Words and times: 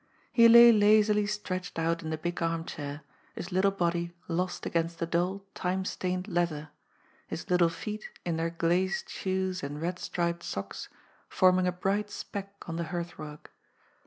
He 0.31 0.49
lay 0.49 0.71
lazily 0.71 1.27
stretched 1.27 1.77
out 1.77 2.01
in 2.01 2.09
the 2.09 2.17
big 2.17 2.41
arm 2.41 2.65
chair, 2.65 3.01
his 3.35 3.51
little 3.51 3.69
body 3.69 4.15
lost 4.27 4.65
against 4.65 4.97
the 4.97 5.05
dull 5.05 5.43
time 5.53 5.85
stained 5.85 6.27
leather, 6.27 6.69
his 7.27 7.51
little 7.51 7.69
feet 7.69 8.09
in 8.25 8.35
their 8.37 8.49
glazed 8.49 9.09
shoes 9.11 9.61
and 9.61 9.79
red 9.79 9.99
striped 9.99 10.41
socks 10.41 10.89
forming 11.29 11.67
a 11.67 11.71
bright 11.71 12.09
speck 12.09 12.67
on 12.67 12.77
the 12.77 12.85
hearth 12.85 13.19
rug. 13.19 13.47